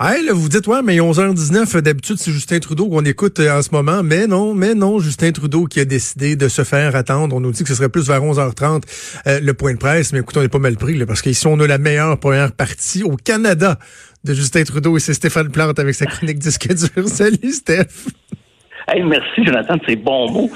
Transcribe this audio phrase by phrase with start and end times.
[0.00, 3.62] Hey, là, vous dites, ouais, mais 11h19, d'habitude, c'est Justin Trudeau qu'on écoute euh, en
[3.62, 4.02] ce moment.
[4.02, 7.36] Mais non, mais non, Justin Trudeau qui a décidé de se faire attendre.
[7.36, 8.82] On nous dit que ce serait plus vers 11h30
[9.26, 10.12] euh, le point de presse.
[10.12, 12.52] Mais écoute, on n'est pas mal pris, là, parce qu'ici, on a la meilleure première
[12.52, 13.78] partie au Canada
[14.24, 17.06] de Justin Trudeau et c'est Stéphane Plante avec sa chronique disque dur.
[17.06, 18.08] Salut, Steph.
[18.88, 20.50] Hey, merci, Jonathan, de ces bons mots.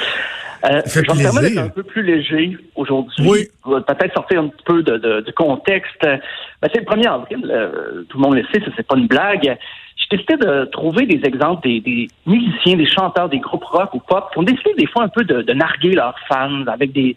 [0.65, 3.29] Euh, je vais me d'être un peu plus léger aujourd'hui.
[3.29, 3.49] Oui.
[3.65, 6.03] Peut-être sortir un petit peu de, de, de contexte.
[6.03, 7.51] Ben, c'est le 1er avril.
[7.51, 9.57] Euh, tout le monde le sait, c'est pas une blague.
[9.97, 14.01] J'ai décidé de trouver des exemples des, des, musiciens, des chanteurs, des groupes rock ou
[14.01, 17.17] pop qui ont décidé des fois un peu de, de narguer leurs fans avec des,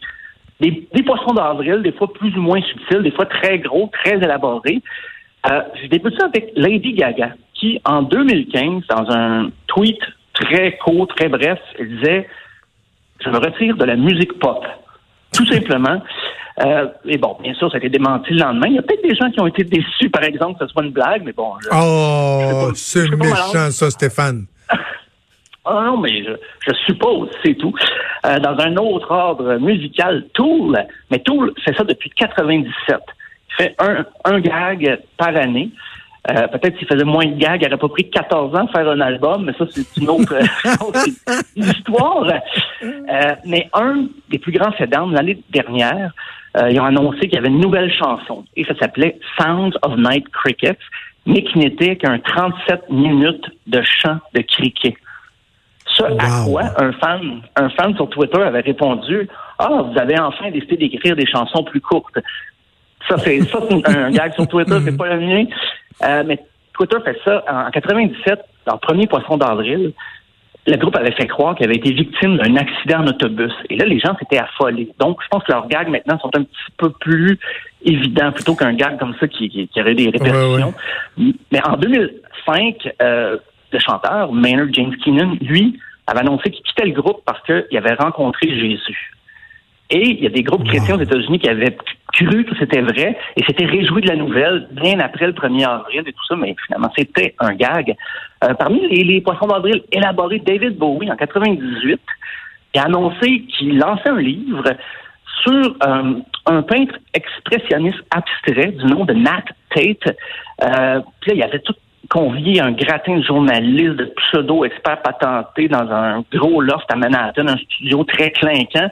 [0.59, 4.17] des, des poissons d'avril, des fois plus ou moins subtils, des fois très gros, très
[4.17, 4.81] élaborés.
[5.49, 9.99] Euh, J'ai débuté ça avec Lady Gaga, qui en 2015, dans un tweet
[10.33, 12.27] très court, très bref, elle disait
[13.23, 14.65] je me retire de la musique pop.
[15.33, 16.01] Tout simplement.
[16.63, 18.67] Euh, et bon, bien sûr, ça a été démenti le lendemain.
[18.67, 20.83] Il y a peut-être des gens qui ont été déçus, par exemple, que ce soit
[20.83, 21.53] une blague, mais bon.
[21.71, 24.45] oh, c'est méchant, ça, Stéphane.
[25.63, 27.71] Ah non, mais je, suppose, c'est tout.
[28.25, 30.75] Euh, dans un autre ordre musical, Tool,
[31.11, 32.97] mais Tool fait ça depuis 97.
[32.97, 35.69] Il fait un, un gag par année.
[36.29, 38.87] Euh, peut-être s'il faisait moins de gags, il n'aurait pas pris 14 ans de faire
[38.87, 40.35] un album, mais ça, c'est une autre,
[41.55, 42.25] histoire.
[42.83, 46.13] Euh, mais un des plus grands faits l'année dernière,
[46.57, 49.97] euh, ils ont annoncé qu'il y avait une nouvelle chanson et ça s'appelait Sounds of
[49.97, 50.77] Night Crickets,
[51.25, 54.93] mais qui n'était qu'un 37 minutes de chant de cricket.
[55.97, 59.27] Ça, à quoi un fan, un fan sur Twitter avait répondu
[59.59, 62.17] Ah, vous avez enfin décidé d'écrire des chansons plus courtes.
[63.17, 65.45] Ça, c'est un gag sur Twitter, c'est pas le mien.
[66.03, 66.39] Euh, mais
[66.73, 67.43] Twitter fait ça.
[67.49, 69.93] En 97, dans le premier poisson d'avril,
[70.67, 73.51] le groupe avait fait croire qu'il avait été victime d'un accident en autobus.
[73.69, 74.89] Et là, les gens s'étaient affolés.
[74.99, 77.39] Donc, je pense que leurs gags maintenant sont un petit peu plus
[77.83, 80.73] évidents plutôt qu'un gag comme ça qui, qui, aurait des répercussions.
[81.17, 83.37] Mais en 2005, euh,
[83.71, 87.95] le chanteur Maynard James Keenan, lui, avait annoncé qu'il quittait le groupe parce qu'il avait
[87.95, 89.11] rencontré Jésus.
[89.91, 91.75] Et il y a des groupes chrétiens aux États-Unis qui avaient
[92.13, 96.03] cru que c'était vrai et s'étaient réjouis de la nouvelle bien après le 1er avril
[96.05, 97.95] et tout ça, mais finalement, c'était un gag.
[98.43, 101.99] Euh, parmi les, poissons d'avril élaborés, David Bowie, en 98,
[102.77, 104.63] a annoncé qu'il lançait un livre
[105.43, 106.13] sur euh,
[106.45, 109.43] un peintre expressionniste abstrait du nom de Nat
[109.75, 110.15] Tate.
[110.63, 111.75] Euh, puis là, il avait tout
[112.09, 117.57] convié un gratin de journalistes, de pseudo-experts patentés dans un gros loft à Manhattan, un
[117.57, 118.89] studio très clinquant.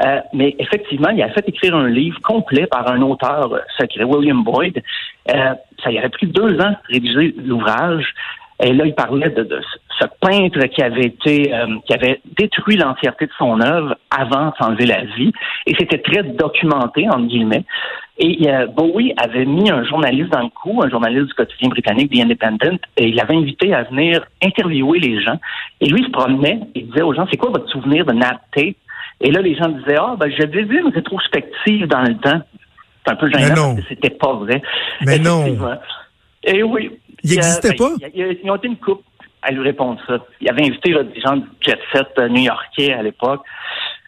[0.00, 4.42] Euh, mais effectivement, il a fait écrire un livre complet par un auteur secret, William
[4.44, 4.82] Boyd.
[5.34, 8.14] Euh, ça y aurait pris deux ans de rédiger l'ouvrage.
[8.60, 9.60] Et là, il parlait de,
[10.00, 14.52] ce peintre qui avait été, euh, qui avait détruit l'entièreté de son œuvre avant de
[14.60, 15.32] s'enlever la vie.
[15.66, 17.64] Et c'était très documenté, entre guillemets.
[18.20, 22.24] Et Bowie avait mis un journaliste dans le coup, un journaliste du quotidien britannique, The
[22.24, 25.38] Independent, et il l'avait invité à venir interviewer les gens.
[25.80, 28.40] Et lui, il se promenait et disait aux gens, c'est quoi votre souvenir de Nat
[28.52, 28.74] Tate?
[29.20, 32.40] Et là, les gens disaient, ah, ben, j'avais vu une rétrospective dans le temps.
[33.04, 34.62] C'est un peu gênant parce que c'était pas vrai.
[35.04, 35.44] Mais non.
[36.44, 36.90] Et oui.
[37.24, 37.90] Il n'existait pas?
[38.14, 39.02] Ils ont été une coupe
[39.42, 40.18] à lui répondre ça.
[40.40, 43.42] Il avait invité des gens du jet set euh, new-yorkais à l'époque.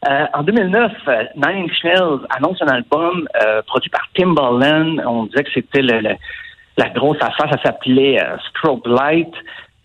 [0.08, 3.28] Euh, en 2009, euh, Nine Inch Nails annonce un album
[3.66, 4.96] produit par Timbaland.
[5.06, 7.48] On disait que c'était la grosse affaire.
[7.50, 9.32] Ça s'appelait Strobe Light.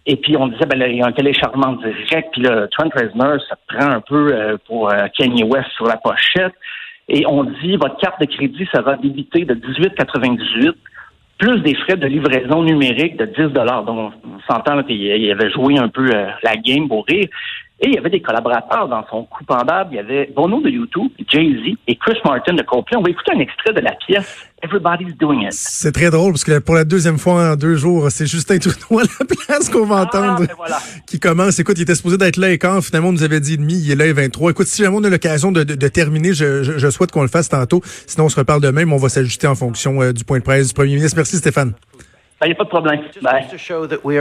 [0.08, 3.40] Et puis on disait, ben il y a un téléchargement direct, puis là, Trent Reznor,
[3.50, 6.54] ça prend un peu euh, pour euh, Kanye West sur la pochette.
[7.08, 10.74] Et on dit, votre carte de crédit sera débitée de 18,98
[11.38, 15.90] plus des frais de livraison numérique de 10 Donc, on s'entend qu'il avait joué un
[15.90, 17.28] peu euh, la game pour rire.
[17.82, 19.90] Et il y avait des collaborateurs dans son coup pendable.
[19.92, 22.98] Il y avait Bono de YouTube, Jay-Z et Chris Martin de Coldplay.
[22.98, 25.52] On va écouter un extrait de la pièce Everybody's Doing It.
[25.52, 29.00] C'est très drôle parce que pour la deuxième fois en deux jours, c'est Justin Trudeau
[29.00, 30.76] à la place qu'on va ah, entendre ben
[31.06, 31.60] qui commence.
[31.60, 33.92] Écoute, il était supposé d'être là et quand finalement on nous avait dit demi, il
[33.92, 34.52] est là et 23.
[34.52, 37.82] Écoute, si jamais on a l'occasion de, terminer, je, souhaite qu'on le fasse tantôt.
[38.08, 40.44] Sinon, on se reparle demain, mais on va s'ajuster en fonction euh, du point de
[40.44, 41.18] presse du premier ministre.
[41.18, 41.74] Merci Stéphane.
[42.36, 43.00] Il ben, n'y a pas de problème.